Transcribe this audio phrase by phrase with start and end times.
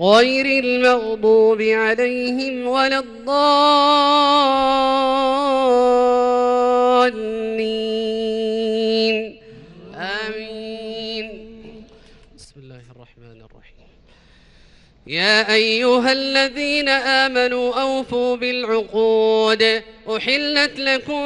[0.00, 3.40] غير المغضوب عليهم ولا الضالين.
[9.94, 11.26] آمين.
[12.36, 13.88] بسم الله الرحمن الرحيم.
[15.06, 19.82] يا أيها الذين آمنوا أوفوا بالعقود.
[20.16, 21.24] أحلت لكم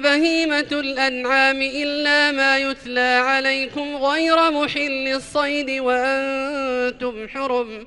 [0.00, 7.86] بهيمة الأنعام إلا ما يتلى عليكم غير محل الصيد وأنتم حرم.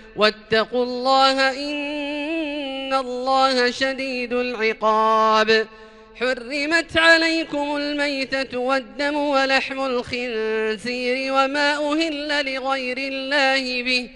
[0.15, 5.67] واتقوا الله إن الله شديد العقاب.
[6.15, 14.09] حرمت عليكم الميتة والدم ولحم الخنزير وما أهل لغير الله به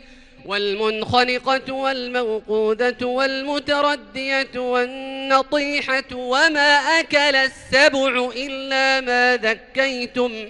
[0.45, 10.49] والمنخنقة والموقودة والمتردية والنطيحة وما أكل السبع إلا ما ذكيتم.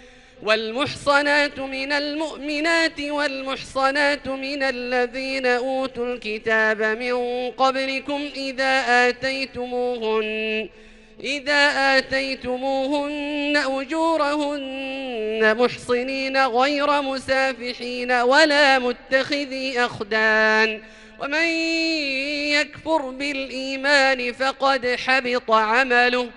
[0.43, 10.69] والمحصنات من المؤمنات والمحصنات من الذين أوتوا الكتاب من قبلكم إذا آتيتموهن
[11.23, 20.81] إذا آتيتموهن أجورهن محصنين غير مسافحين ولا متخذي أخدان.
[21.19, 21.45] ومن
[22.57, 26.29] يكفر بالإيمان فقد حبط عمله.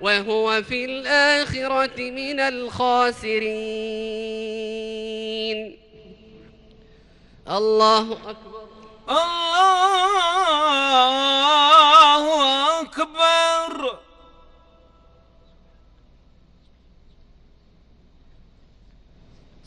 [0.00, 3.40] وهو في الآخرة من الخاسرين.
[7.48, 8.68] الله أكبر.
[9.10, 9.60] الله
[12.80, 13.98] أكبر.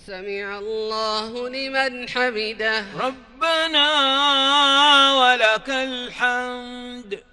[0.07, 2.85] سمع الله لمن حمده.
[2.99, 3.87] ربنا
[5.13, 7.32] ولك الحمد.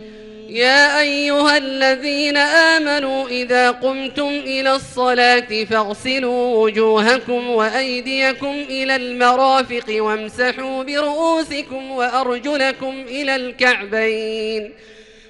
[0.50, 11.92] يا أيها الذين آمنوا إذا قمتم إلى الصلاة فاغسلوا وجوهكم وأيديكم إلى المرافق وامسحوا برؤوسكم
[11.92, 14.74] وأرجلكم إلى الكعبين.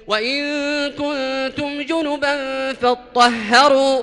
[0.06, 0.42] وإن
[0.90, 4.02] كنتم جنبا فاطهروا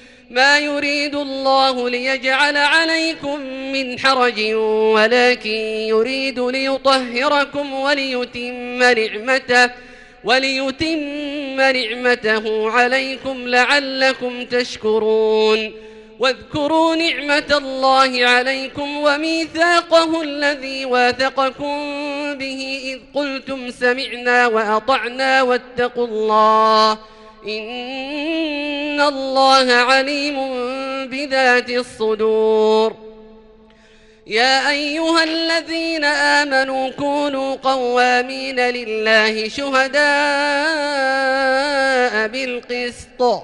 [0.31, 3.39] ما يريد الله ليجعل عليكم
[3.71, 4.53] من حرج
[4.95, 5.49] ولكن
[5.91, 9.71] يريد ليطهركم وليتم نعمته
[10.23, 10.99] وليتم
[11.61, 15.71] نعمته عليكم لعلكم تشكرون.
[16.19, 21.77] واذكروا نعمة الله عليكم وميثاقه الذي واثقكم
[22.33, 26.97] به إذ قلتم سمعنا وأطعنا واتقوا الله.
[27.47, 30.37] إن الله عليم
[31.07, 32.95] بذات الصدور.
[34.27, 40.01] يا أيها الذين آمنوا كونوا قوامين لله شهداء
[42.27, 43.43] بالقسط.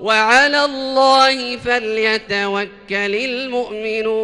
[0.00, 4.14] وعلى الله فليتوكل المؤمنون.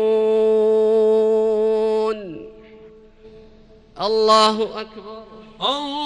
[4.01, 5.25] الله أكبر.
[5.61, 6.05] الله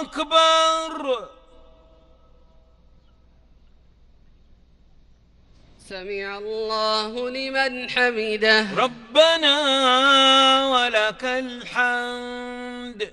[0.00, 1.28] أكبر.
[5.88, 8.66] سمع الله لمن حمده.
[8.76, 9.56] ربنا
[10.68, 13.12] ولك الحمد.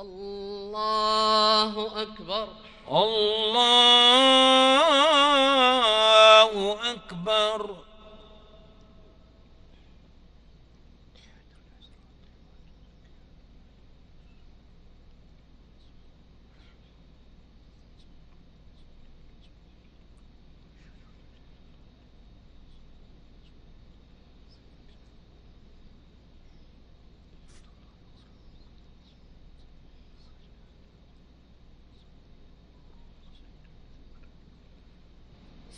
[0.00, 2.48] الله أكبر.
[2.90, 4.67] الله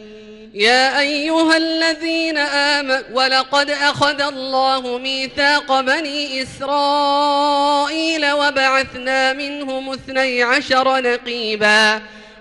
[0.54, 12.00] يا أيها الذين آمنوا ولقد أخذ الله ميثاق بني إسرائيل وبعثنا منهم اثني عشر نقيبا.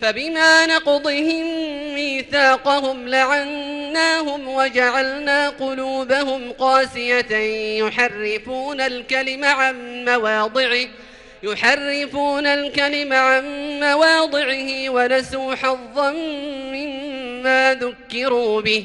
[0.00, 1.44] فبما نقضهم
[1.94, 7.36] ميثاقهم لعناهم وجعلنا قلوبهم قاسية.
[7.84, 10.86] يحرفون الكلم عن مواضعه
[11.42, 13.44] يحرفون الكلم عن
[13.80, 16.10] مواضعه ونسوا حظا
[16.72, 18.84] مما ذكروا به.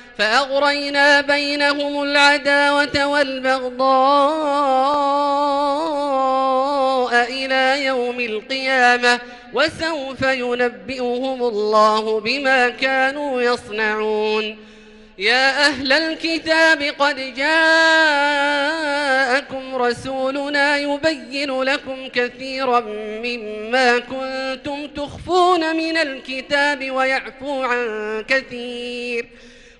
[1.21, 3.81] بينهم العداوة والبغضاء
[7.29, 9.19] إلى يوم القيامة
[9.53, 14.57] وسوف ينبئهم الله بما كانوا يصنعون.
[15.17, 18.15] يا أهل الكتاب قد جاءكم
[19.75, 22.79] رسولنا يبين لكم كثيرا
[23.23, 29.27] مما كنتم تخفون من الكتاب ويعفو عن كثير.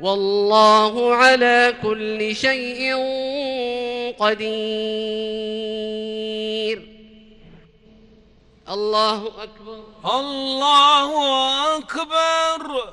[0.00, 2.94] والله على كل شيء
[4.18, 4.50] قدير.
[8.68, 9.84] الله أكبر.
[10.04, 11.10] الله
[11.76, 12.92] أكبر.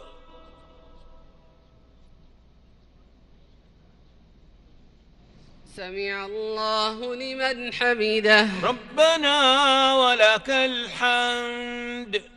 [5.76, 8.48] سمع الله لمن حمده.
[8.64, 12.37] ربنا ولك الحمد.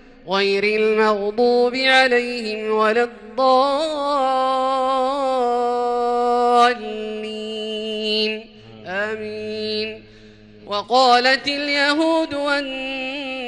[0.29, 3.31] غير المغضوب عليهم ولا الضالين.
[8.87, 10.03] آمين.
[10.65, 13.43] وقالت اليهود والنصارى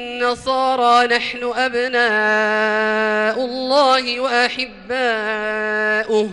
[1.16, 6.28] نحن أبناء الله وأحباؤه.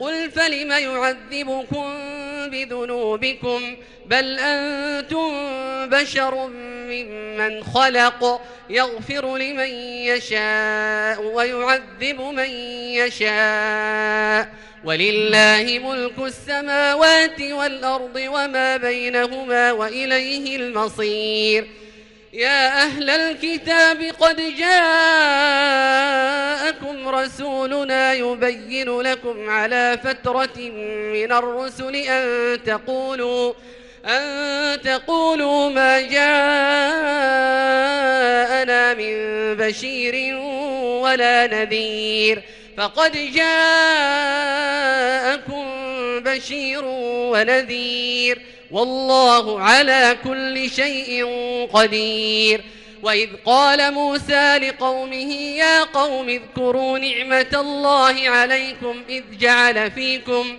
[0.00, 1.94] قل فلم يعذبكم
[2.46, 5.32] بذنوبكم بل أنتم
[5.88, 6.46] بشر
[6.88, 8.40] ممن خلق
[8.70, 9.70] يغفر لمن
[10.08, 12.50] يشاء ويعذب من
[12.98, 14.48] يشاء.
[14.84, 21.68] ولله ملك السماوات والأرض وما بينهما وإليه المصير.
[22.32, 24.78] يا أهل الكتاب قد جاءكم
[27.08, 30.58] رسولنا يبين لكم على فترة
[31.12, 33.52] من الرسل أن تقولوا
[34.06, 36.14] أن تقولوا ما جاءنا
[38.94, 39.14] من
[39.56, 40.36] بشير
[41.02, 42.42] ولا نذير
[42.76, 44.22] فقد جاءكم
[46.20, 51.26] بشير ونذير والله على كل شيء
[51.72, 52.64] قدير
[53.02, 60.58] وإذ قال موسى لقومه يا قوم اذكروا نعمة الله عليكم إذ جعل فيكم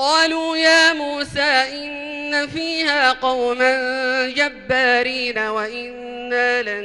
[0.00, 3.74] قالوا يا موسى إن فيها قوما
[4.36, 6.84] جبارين وإنا لن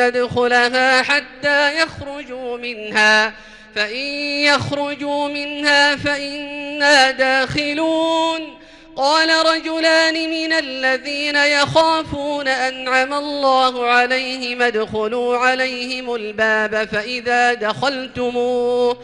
[0.00, 3.32] ندخلها حتى يخرجوا منها.
[3.74, 4.06] فإن
[4.40, 8.56] يخرجوا منها فإنا داخلون.
[8.96, 18.96] قال رجلان من الذين يخافون أنعم الله عليهم ادخلوا عليهم الباب فإذا دخلتموه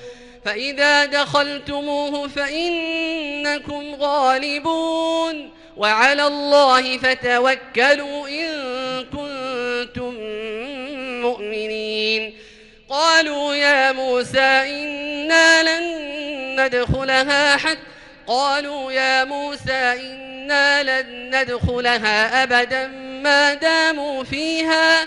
[0.45, 8.51] فإذا دخلتموه فإنكم غالبون وعلى الله فتوكلوا إن
[9.05, 10.15] كنتم
[11.23, 12.35] مؤمنين.
[12.91, 16.03] قالوا يا موسى إنا لن
[16.61, 17.79] ندخلها حتى
[18.27, 22.87] قالوا يا موسى إنا لن ندخلها أبدا
[23.23, 25.07] ما داموا فيها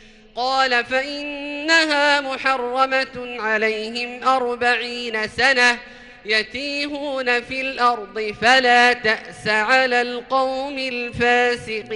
[0.35, 5.79] قال فإنها محرمة عليهم أربعين سنة
[6.25, 11.91] يتيهون في الأرض فلا تأس على القوم الفاسقين.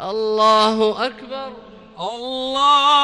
[0.00, 1.52] الله أكبر.
[1.98, 3.03] الله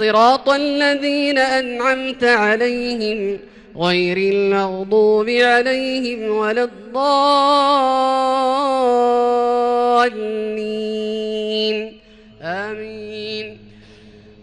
[0.00, 3.38] صراط الذين أنعمت عليهم
[3.76, 7.10] غير المغضوب عليهم ولا الضالين.
[12.42, 13.58] آمين.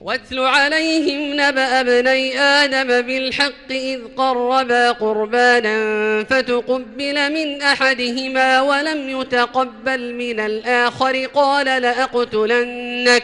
[0.02, 10.40] واتل عليهم نبأ ابني آدم بالحق إذ قربا قربانا فتقبل من أحدهما ولم يتقبل من
[10.40, 11.26] الآخر.
[11.26, 13.24] قال لأقتلنك.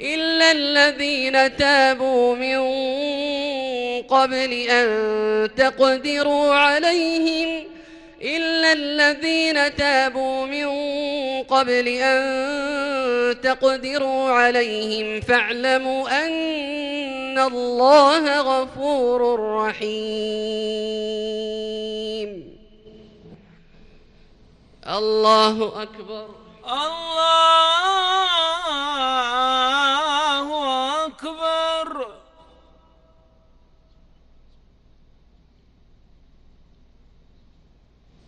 [0.00, 2.58] إلا الذين تابوا من
[4.02, 7.64] قبل أن تقدروا عليهم
[8.22, 10.68] إلا الذين تابوا من
[11.42, 15.20] قبل أن تقدروا عليهم.
[15.20, 19.88] فاعلموا أن الله غفور رحيم.
[24.88, 26.47] الله أكبر.
[26.68, 27.46] الله
[31.06, 32.14] أكبر.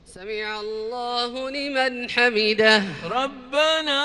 [0.07, 2.83] سمع الله لمن حمده.
[3.05, 4.01] ربنا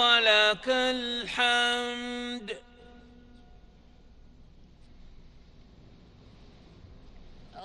[0.00, 2.58] ولك الحمد.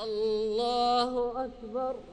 [0.01, 1.11] الله
[1.45, 2.12] أكبر.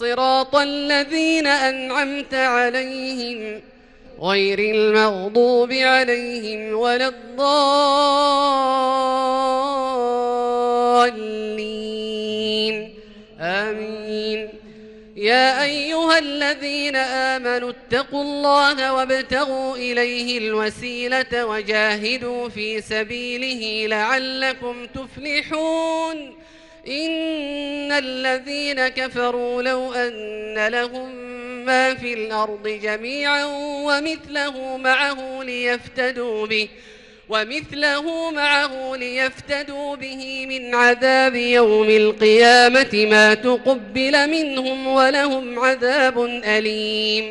[0.00, 3.60] صراط الذين أنعمت عليهم
[4.20, 7.50] غير المغضوب عليهم ولا الضالين.
[13.40, 14.48] آمين.
[15.16, 26.34] يا أيها الذين آمنوا اتقوا الله وابتغوا إليه الوسيلة وجاهدوا في سبيله لعلكم تفلحون.
[26.88, 31.14] إن الذين كفروا لو أن لهم
[31.64, 33.44] ما في الأرض جميعا
[33.84, 36.68] ومثله معه ليفتدوا به
[37.28, 47.30] ومثله معه ليفتدوا به من عذاب يوم القيامة ما تقبل منهم ولهم عذاب أليم.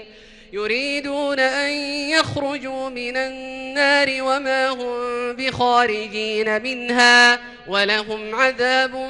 [0.53, 1.71] يريدون أن
[2.09, 9.09] يخرجوا من النار وما هم بخارجين منها ولهم عذاب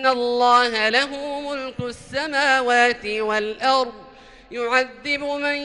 [0.00, 3.92] أن الله له ملك السماوات والأرض
[4.50, 5.56] يعذب من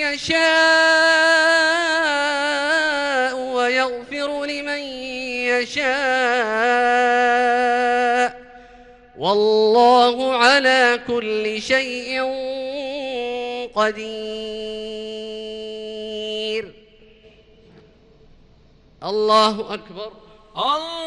[0.00, 0.42] يشاء
[3.36, 4.78] ويغفر لمن
[5.52, 5.92] يشاء
[9.18, 12.22] والله على كل شيء
[13.74, 14.22] قدير.
[19.04, 20.21] الله أكبر.
[20.56, 20.98] الله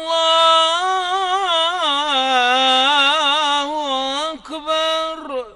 [4.32, 5.46] أكبر.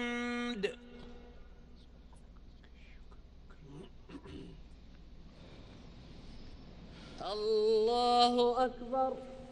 [7.23, 9.34] الله أكبر.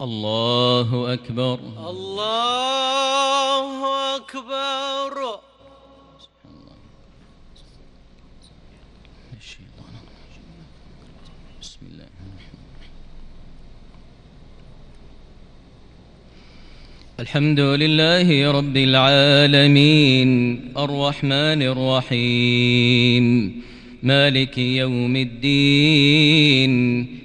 [0.00, 1.58] الله أكبر
[1.90, 3.68] الله
[4.16, 5.40] أكبر.
[11.62, 12.08] بسم الله
[17.20, 20.30] الحمد لله رب العالمين
[20.76, 23.24] الرحمن الرحيم
[24.02, 26.74] مالك يوم الدين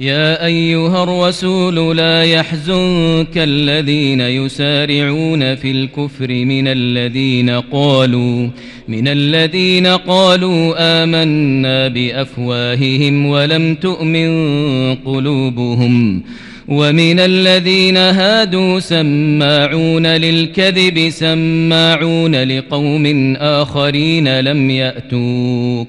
[0.00, 8.48] يا أيها الرسول لا يحزنك الذين يسارعون في الكفر من الذين قالوا
[8.88, 14.30] من الذين قالوا آمنا بأفواههم ولم تؤمن
[14.94, 16.22] قلوبهم
[16.68, 25.88] ومن الذين هادوا سماعون للكذب سماعون لقوم آخرين لم يأتوك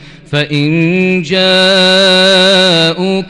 [0.31, 1.35] فإن جاءوك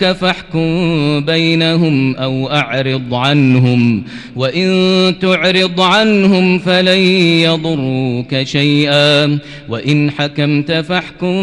[0.05, 4.03] فاحكم بينهم أو أعرض عنهم
[4.35, 6.99] وإن تعرض عنهم فلن
[7.41, 11.41] يضروك شيئا وإن حكمت فاحكم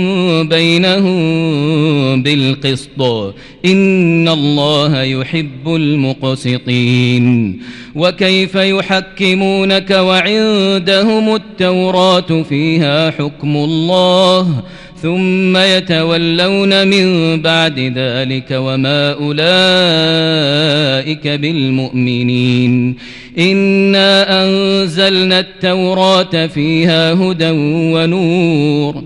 [0.48, 1.18] بينهم
[2.22, 3.02] بالقسط
[3.64, 7.58] إن الله يحب المقسطين.
[7.94, 14.62] وكيف يحكمونك وعندهم التوراة فيها حكم الله؟
[15.02, 19.38] ثم يتولون من بعد ذلك وما أولئك
[21.28, 22.96] بالمؤمنين.
[23.38, 27.50] إنا أنزلنا التوراة فيها هدى
[27.94, 29.02] ونور.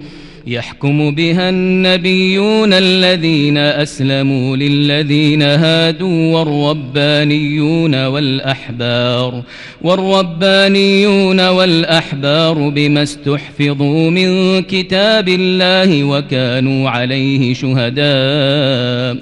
[0.47, 9.43] يحكم بها النبيون الذين أسلموا للذين هادوا والربانيون والأحبار
[9.83, 19.17] والربانيون والأحبار بما استحفظوا من كتاب الله وكانوا عليه شهداء.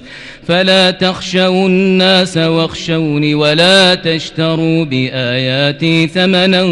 [0.51, 6.63] فلا تخشوا الناس واخشوني ولا تشتروا بآياتي ثمنا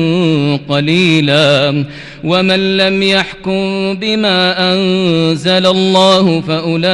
[0.69, 1.85] قليلا
[2.25, 6.89] ومن لم يحكم بما أنزل الله فأولئك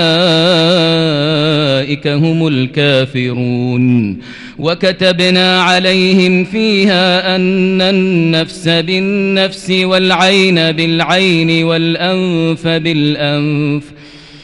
[2.06, 4.18] هم الكافرون
[4.58, 13.93] وكتبنا عليهم فيها أن النفس بالنفس والعين بالعين والأنف بالأنف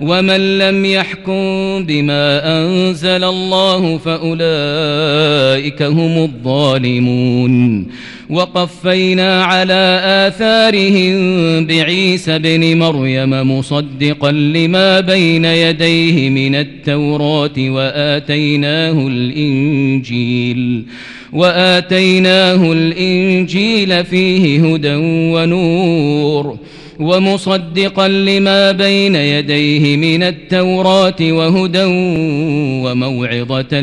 [0.00, 1.42] ومن لم يحكم
[1.84, 7.86] بما أنزل الله فأولئك هم الظالمون.
[8.30, 11.16] وقفينا على آثارهم
[11.66, 20.82] بعيسى بن مريم مصدقا لما بين يديه من التوراة وآتيناه الإنجيل
[21.32, 24.94] وآتيناه الإنجيل فيه هدى
[25.34, 26.58] ونور.
[27.00, 31.84] ومصدقا لما بين يديه من التوراة وهدى
[32.84, 33.80] وموعظة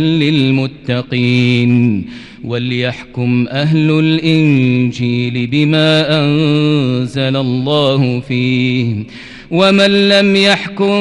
[0.88, 2.06] للمتقين
[2.44, 8.96] وليحكم أهل الإنجيل بما أنزل الله فيه
[9.52, 10.94] ومن لم يحكم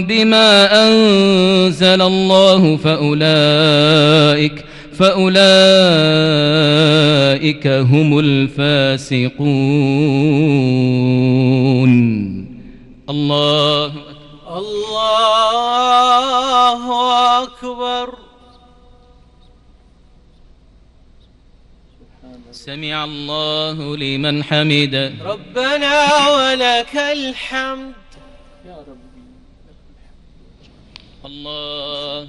[0.00, 4.64] بما أنزل الله فأولئك
[4.98, 5.44] فأولئك
[7.66, 9.54] هم الفاسقون.
[13.10, 13.92] الله
[14.56, 15.02] الله
[17.42, 18.08] أكبر.
[22.52, 25.12] سمع الله لمن حمده.
[25.24, 25.96] ربنا
[26.28, 27.94] ولك الحمد.
[31.24, 32.28] الله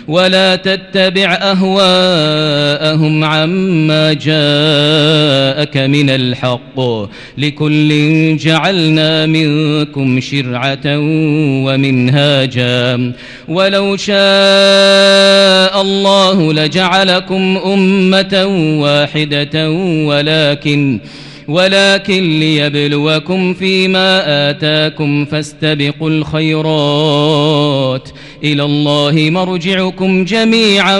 [0.07, 6.79] ولا تتبع أهواءهم عما جاءك من الحق.
[7.37, 7.91] لكل
[8.37, 10.85] جعلنا منكم شرعة
[11.65, 13.13] ومنهاجا.
[13.47, 18.45] ولو شاء الله لجعلكم أمة
[18.81, 19.71] واحدة
[20.05, 20.99] ولكن
[21.51, 28.09] ولكن ليبلوكم فيما آتاكم فاستبقوا الخيرات.
[28.43, 30.99] إلى الله مرجعكم جميعا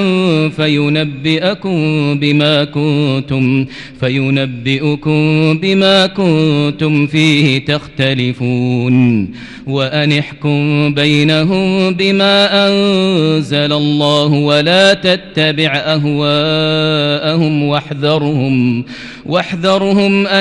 [0.50, 1.80] فينبئكم
[2.20, 3.66] بما كنتم
[4.00, 9.28] فينبئكم بما كنتم فيه تختلفون.
[9.68, 18.86] وأن احكم بينهم بما أنزل الله ولا تتبع أهواءهم واحذرهم
[19.26, 20.41] واحذرهم أن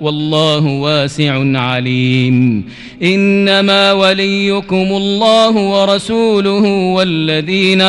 [0.00, 2.64] والله واسع عليم.
[3.02, 7.80] إنما وليكم الله ورسوله والذين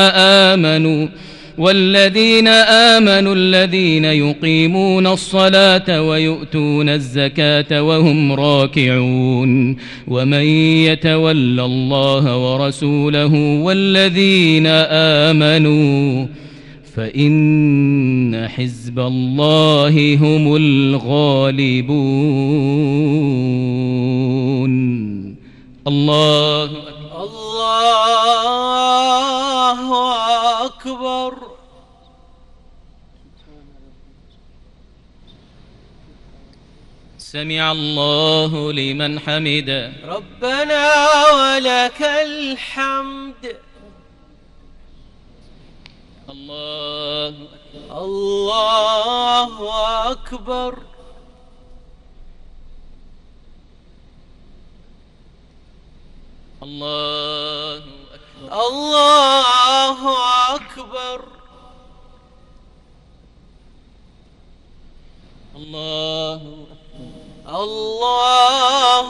[0.52, 1.08] آمنوا
[1.58, 9.78] والذين آمنوا الذين يقيمون الصلاة ويؤتون الزكاة وهم راكعون.
[10.08, 10.44] ومن
[10.88, 13.34] يتول الله ورسوله
[13.64, 14.68] والذين
[15.28, 16.26] آمنوا
[16.98, 21.98] فإن حزب الله هم الغالبون.
[25.88, 27.76] الله أكبر الله
[30.66, 31.34] أكبر.
[37.18, 39.92] سمع الله لمن حمده.
[40.08, 40.94] ربنا
[41.34, 43.67] ولك الحمد.
[46.38, 47.34] الله.
[47.92, 49.54] الله
[50.12, 50.78] أكبر.
[56.64, 57.78] الله
[58.14, 58.54] أكبر.
[58.54, 60.00] الله
[60.56, 61.22] أكبر.
[65.56, 66.42] الله
[67.48, 69.10] الله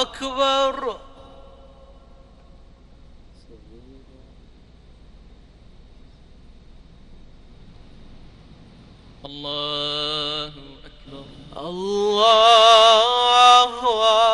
[0.00, 1.03] أكبر.
[9.34, 10.52] الله
[10.86, 11.24] أكبر.
[11.56, 13.02] الله
[13.62, 14.33] أكبر.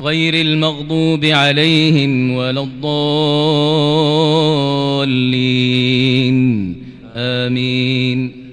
[0.00, 3.14] غير المغضوب عليهم ولا الضالين.
[7.16, 8.44] آمين.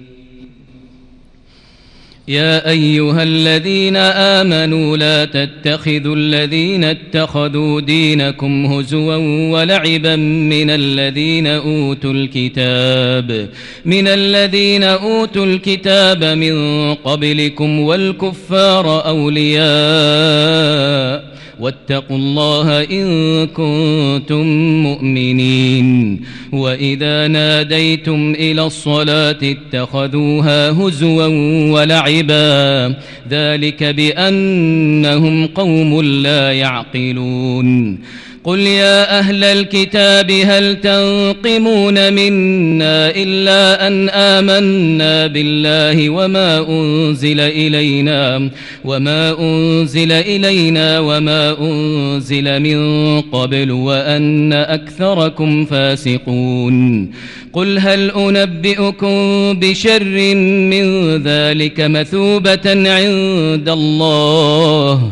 [2.32, 9.16] يا أيها الذين آمنوا لا تتخذوا الذين اتخذوا دينكم هزوا
[9.52, 13.50] ولعبا من الذين أوتوا الكتاب
[13.86, 19.62] من الذين أوتوا الكتاب من قبلكم والكفار أولياء
[21.62, 24.46] واتقوا الله إن كنتم
[24.84, 26.22] مؤمنين.
[26.52, 31.28] وإذا ناديتم إلى الصلاة اتخذوها هزوا
[31.72, 32.96] ولعبا.
[33.30, 38.00] ذلك بأنهم قوم لا يعقلون.
[38.44, 48.50] قل يا أهل الكتاب هل تنقمون منا إلا أن آمنا بالله وما أنزل إلينا
[48.86, 52.80] وما أنزل إلينا وما أنزل من
[53.22, 57.12] قبل وأن أكثركم فاسقون
[57.54, 59.14] قل هل أنبئكم
[59.60, 60.36] بشر
[60.74, 65.12] من ذلك مثوبة عند الله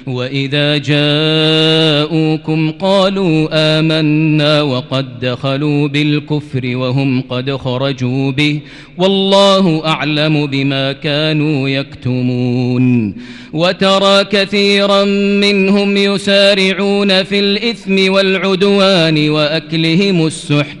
[0.07, 3.47] وإذا جاءوكم قالوا
[3.79, 8.59] آمنا وقد دخلوا بالكفر وهم قد خرجوا به
[8.97, 13.15] والله أعلم بما كانوا يكتمون
[13.53, 15.03] وترى كثيرا
[15.43, 20.80] منهم يسارعون في الإثم والعدوان وأكلهم السحت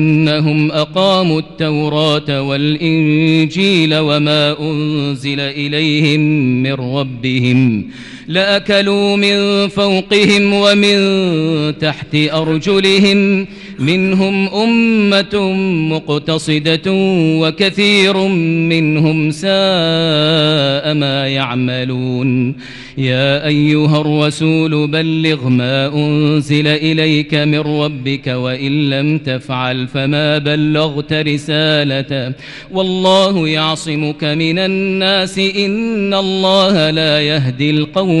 [0.01, 6.19] أنهم أقاموا التوراة والإنجيل وما أنزل إليهم
[6.63, 7.87] من ربهم
[8.31, 10.97] لأكلوا من فوقهم ومن
[11.79, 13.47] تحت أرجلهم.
[13.79, 15.53] منهم أمة
[15.89, 16.91] مقتصدة
[17.41, 18.17] وكثير
[18.71, 22.55] منهم ساء ما يعملون.
[22.97, 32.31] يا أيها الرسول بلغ ما أنزل إليك من ربك وإن لم تفعل فما بلغت رسالته.
[32.71, 38.20] والله يعصمك من الناس إن الله لا يهدي القوم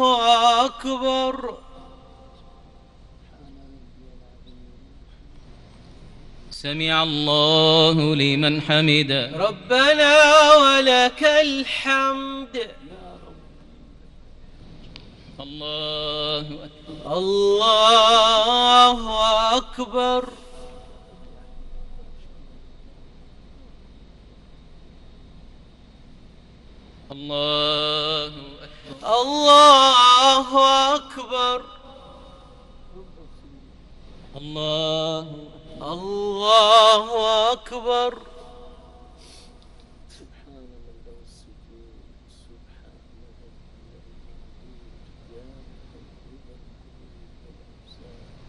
[0.66, 1.54] أكبر.
[6.52, 9.32] سمع الله لمن حمده.
[9.36, 10.16] ربنا
[10.54, 12.56] ولك الحمد.
[15.40, 17.18] الله أكبر.
[17.18, 18.98] الله
[19.58, 20.24] أكبر.
[27.12, 29.06] الله أكبر.
[29.06, 31.62] الله أكبر.
[34.36, 35.28] الله
[35.82, 38.29] الله أكبر.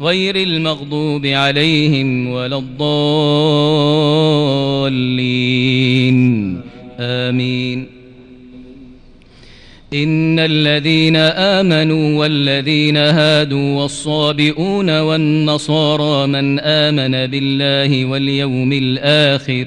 [0.00, 2.96] غير المغضوب عليهم ولا الضالين.
[7.00, 7.96] آمين.
[9.94, 19.66] إن الذين آمنوا والذين هادوا والصابئون والنصارى من آمن بالله واليوم الآخر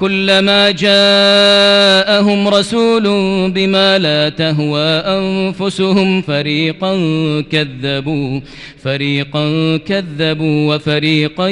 [0.00, 3.02] كلما جاءهم رسول
[3.50, 6.94] بما لا تهوى أنفسهم فريقا
[7.40, 8.40] كذبوا
[8.82, 11.48] فريقا كذبوا وفريقا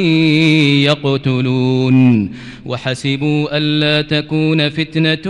[0.89, 2.31] يقتلون.
[2.67, 5.27] وحسبوا ألا تكون فتنة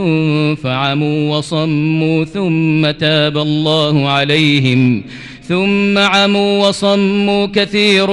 [0.55, 5.05] فعموا وصموا ثم تاب الله عليهم.
[5.49, 8.11] ثم عموا وصموا كثير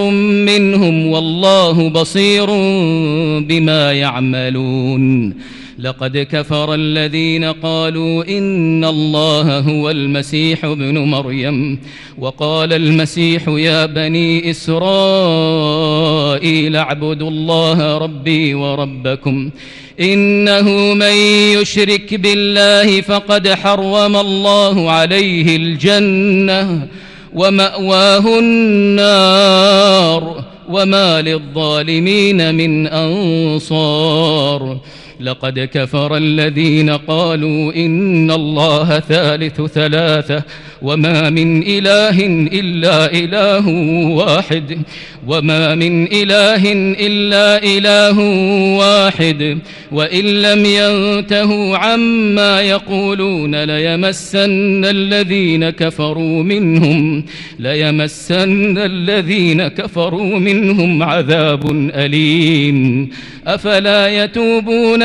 [0.50, 2.46] منهم والله بصير
[3.40, 5.34] بما يعملون.
[5.80, 11.80] لقد كفر الذين قالوا إن الله هو المسيح ابن مريم
[12.18, 14.86] وقال المسيح يا بني إسرائيل
[16.76, 19.50] اعبدوا الله ربي وربكم
[20.00, 21.16] إنه من
[21.62, 26.88] يشرك بالله فقد حرم الله عليه الجنة.
[27.36, 34.78] ومأواه النار وما للظالمين من أنصار
[35.20, 40.44] لقد كفر الذين قالوا إن الله ثالث ثلاثة
[40.82, 42.26] وما من إله
[42.60, 43.68] إلا إله
[44.16, 44.78] واحد
[45.28, 48.20] وما من إله إلا إله
[48.78, 49.60] واحد
[49.92, 57.26] وإن لم ينتهوا عما يقولون ليمسن الذين كفروا منهم
[57.60, 63.10] ليمسن الذين كفروا منهم عذاب أليم
[63.48, 65.05] أفلا يتوبون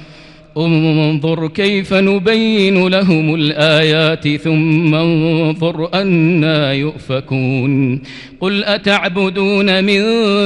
[0.57, 8.01] انظر كيف نبين لهم الآيات ثم انظر أنا يؤفكون
[8.41, 10.01] قل أتعبدون من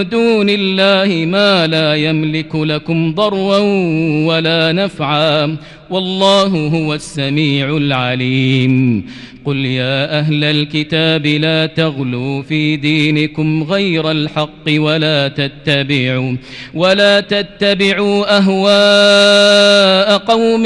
[0.10, 3.60] دون الله ما لا يملك لكم ضرا
[4.28, 5.58] ولا نفعا
[5.90, 9.06] والله هو السميع العليم.
[9.46, 16.36] قل يا أهل الكتاب لا تغلوا في دينكم غير الحق ولا تتبعوا
[16.74, 20.66] ولا تتبعوا أهواء قوم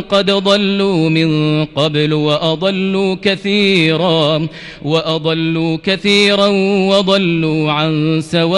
[0.00, 4.48] قد ضلوا من قبل وأضلوا كثيرا
[4.82, 6.46] وأضلوا كثيرا
[6.90, 8.56] وضلوا عن سواء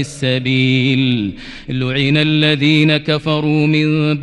[0.00, 1.32] السبيل.
[1.68, 4.18] لعن الذين كفروا من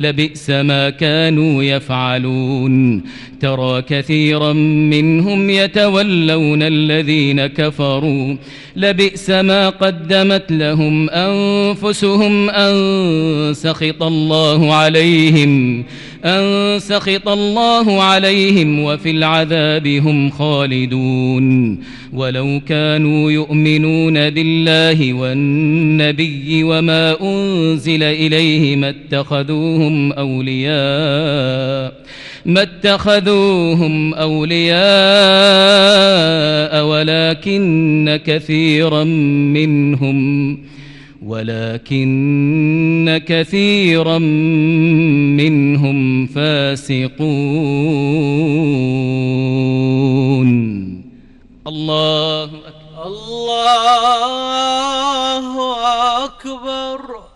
[0.00, 3.02] لبئس ما كانوا يفعلون.
[3.40, 4.52] ترى كثيرا
[4.92, 8.36] منهم يتولون الذين كفروا.
[8.76, 12.74] لبئس ما قدمت لهم أنفسهم أن
[13.54, 15.84] سخط الله عليهم
[16.24, 21.78] أن سخط الله عليهم وفي العذاب هم خالدون.
[22.12, 31.92] ولو كانوا يؤمنون بالله والنبي وما أنزل إليه ما اتخذوهم أولياء
[32.44, 34.80] ما اتخذوهم أولياء
[36.84, 39.04] ولكن كثيرا
[39.54, 40.58] منهم
[41.26, 44.18] ولكن كثيرا
[45.38, 47.20] منهم فاسقون.
[51.66, 53.06] الله أكبر.
[53.06, 53.84] الله
[56.24, 57.29] أكبر.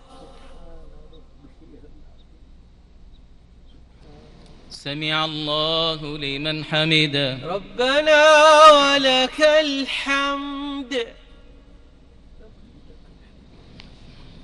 [4.85, 7.39] سمع الله لمن حمده.
[7.43, 8.25] ربنا
[8.71, 11.07] ولك الحمد.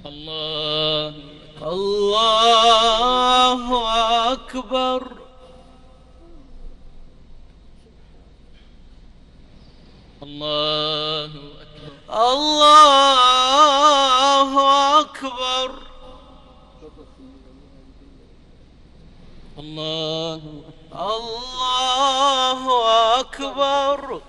[0.06, 1.16] الله.
[1.62, 3.90] الله
[4.34, 5.12] أكبر.
[10.24, 11.92] الله أكبر.
[12.10, 14.11] الله
[19.62, 20.42] الله
[20.94, 22.62] الله
[23.20, 24.22] أكبر.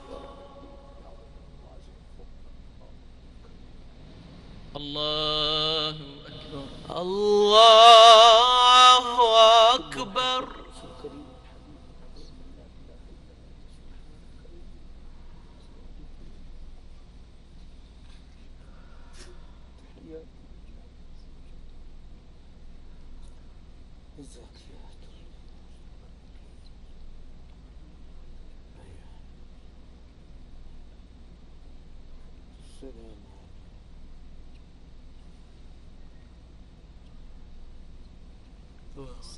[4.76, 6.66] الله أكبر.
[7.00, 8.41] الله